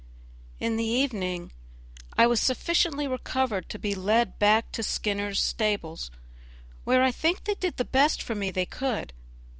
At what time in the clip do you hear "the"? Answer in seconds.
0.77-0.83, 7.77-7.85